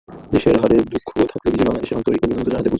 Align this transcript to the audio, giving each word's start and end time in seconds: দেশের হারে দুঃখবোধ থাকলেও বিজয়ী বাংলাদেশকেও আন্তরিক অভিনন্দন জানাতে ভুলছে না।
দেশের 0.33 0.55
হারে 0.61 0.77
দুঃখবোধ 0.93 1.25
থাকলেও 1.31 1.53
বিজয়ী 1.53 1.67
বাংলাদেশকেও 1.69 1.97
আন্তরিক 1.99 2.19
অভিনন্দন 2.23 2.45
জানাতে 2.45 2.51
ভুলছে 2.51 2.63
না। 2.69 2.69